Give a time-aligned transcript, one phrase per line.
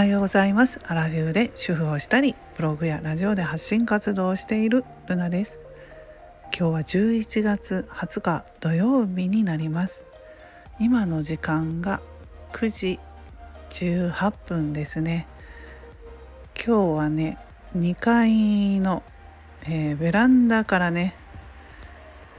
[0.00, 0.80] はようございます。
[0.86, 5.58] アラフィフで主婦をしたりブログやラジオで発信活動をしているルナです。
[6.58, 10.02] 今日は11月20日土曜日になります。
[10.78, 12.00] 今の時間が
[12.54, 12.98] 9時
[13.68, 15.26] 18分ですね。
[16.56, 17.36] 今日はね
[17.76, 19.02] 2階の、
[19.64, 21.14] えー、ベランダからね、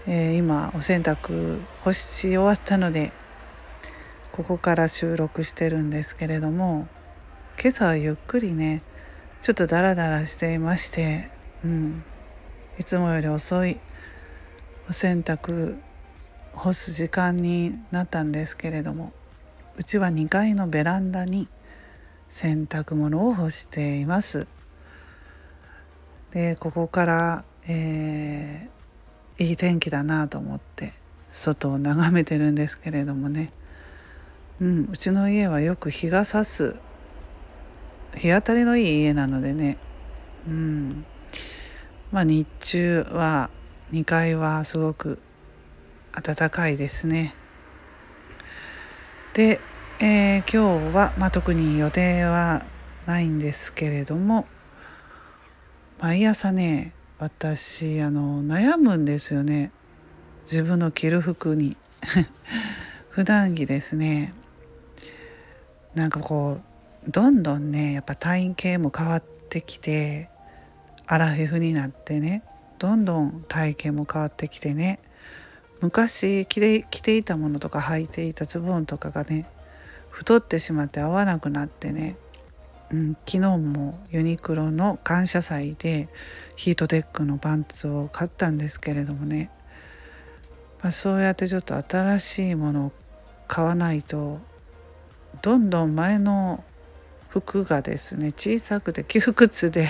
[0.08, 3.12] えー、今お洗濯干し終わったので
[4.32, 6.88] ここから収録してるんですけれども
[7.64, 8.82] 今朝はゆっくりね
[9.44, 11.30] ちょっとダラダラしていまして、
[11.64, 12.04] うん、
[12.80, 13.80] いつもより遅い
[14.90, 15.78] お洗濯
[16.54, 19.14] 干す時間になったんですけれども
[19.78, 21.48] うちは2階のベランダに
[22.32, 24.48] 洗濯物を干しています。
[26.32, 30.94] でここから、えー、いい天気だなと思って
[31.32, 33.52] 外を眺めてるんですけれどもね、
[34.60, 36.76] うん、うちの家はよく日が差す
[38.16, 39.78] 日当たりのいい家なのでね。
[40.48, 41.06] うん。
[42.12, 43.50] まあ日中は
[43.92, 45.20] 2階はすごく
[46.14, 47.34] 暖かいですね。
[49.34, 49.60] で、
[50.00, 52.66] えー、今日は、まあ、特に予定は
[53.06, 54.46] ないんですけれども
[56.00, 59.72] 毎朝ね私あの悩むんですよね。
[60.44, 61.78] 自分の着る服に。
[63.10, 64.34] 普段着ですね。
[65.94, 66.71] なんかこう
[67.08, 70.30] どんどんねやっぱ体型も変わってきて
[71.08, 72.44] アラフィフになってね
[72.78, 75.00] どんどん体型も変わってきてね
[75.82, 79.50] 昔着て着ていたものとか履いていたズボンとかがね
[80.12, 82.18] 太ってしまって合わなくなってね、
[82.92, 86.08] うん、昨日もユニクロの感謝祭で
[86.56, 89.50] ヒートテックのパンツを買ったんですけれどもね、
[90.84, 92.92] まあ、そうやってちょっと新しいものを
[93.48, 94.40] 買わないと
[95.42, 96.64] どんどん前の
[97.32, 99.88] 服がですね小さくて窮屈で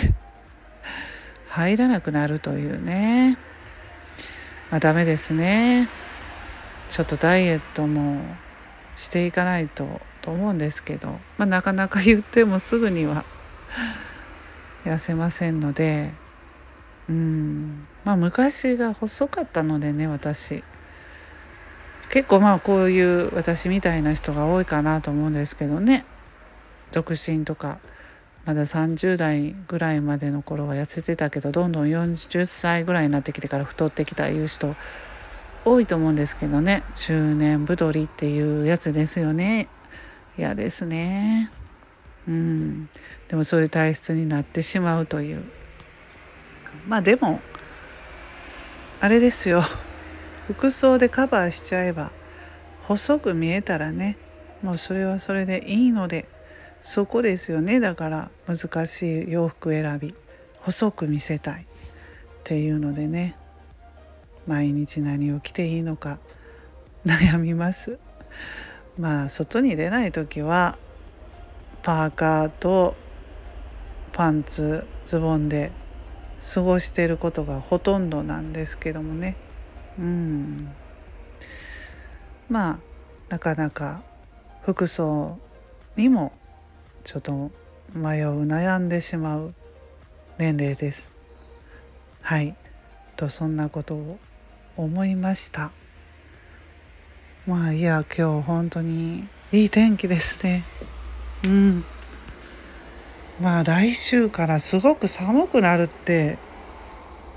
[1.49, 3.37] 入らなくなるというね。
[4.69, 5.89] まあダメですね。
[6.89, 8.21] ちょっとダイエットも
[8.95, 13.25] していかないとと思うんですけど、まあ、なかなか言ってもすぐには
[14.85, 16.11] 痩せませんので。
[17.09, 17.87] うん。
[18.05, 20.63] まあ昔が細かったのでね私。
[22.09, 26.05] 結構まあこういう私みたいな人が多いかなと思うんですけどね。
[26.91, 27.79] 独身とか
[28.45, 34.75] まだ30代ぐらいまでの頃は痩せてたけどどんどん40歳ぐらいになってきてから太ってきたいう人
[35.63, 36.81] 多いと思うんですけどね。
[36.95, 39.67] 中年太りっていうやつですよね。
[40.35, 41.51] 嫌ですね。
[42.27, 42.89] うん。
[43.27, 45.43] でもそういう体質になってしまうという。
[46.87, 47.41] まあでも
[49.01, 49.63] あれですよ。
[50.47, 52.11] 服装でカバーしちゃえば
[52.83, 54.17] 細く見えたらね
[54.61, 56.27] もうそれはそれでいいので
[56.81, 57.79] そこですよね。
[57.79, 60.15] だから難しい洋服選び。
[60.61, 61.65] 細く見せたいっ
[62.43, 63.35] ていうのでね。
[64.47, 66.19] 毎日何を着ていいのか。
[67.05, 67.97] 悩みます。
[68.97, 70.77] まあ外に出ない時は
[71.83, 72.95] パーカーと
[74.11, 75.71] パンツズボンで
[76.53, 79.35] 過ごしてることがほとんどなんですけどもね。
[79.97, 80.71] うん。
[82.49, 82.79] まあ
[83.29, 84.03] なかなか
[84.63, 85.39] 服装
[85.95, 86.33] にも
[87.03, 87.51] ちょっと
[87.93, 89.53] 迷う悩んでしまう
[90.37, 91.13] 年齢です。
[92.21, 92.55] はい。
[93.15, 94.19] とそんなことを
[94.77, 95.71] 思いました。
[97.47, 100.63] まあいや今日本当にいい天気ですね。
[101.43, 101.83] うん。
[103.41, 106.37] まあ来週からすごく寒くなるって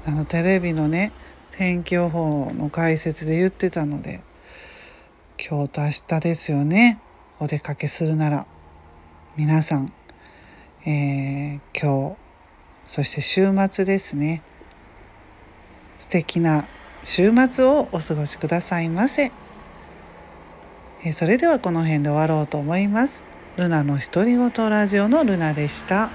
[0.06, 1.12] あのテレビのね
[1.52, 4.20] 天気予報の解説で言ってたので
[5.38, 7.00] 今日と明日ですよね。
[7.40, 8.46] お出かけするなら。
[9.36, 9.92] 皆さん、
[10.86, 12.16] えー、今日
[12.86, 14.42] そして週末ですね。
[15.98, 16.66] 素敵な
[17.02, 19.32] 週末をお過ごしくださいませ、
[21.02, 23.24] えー、それではこの辺で終わろうと思います。
[23.56, 26.10] ルナの独り言ラジオのルナでした。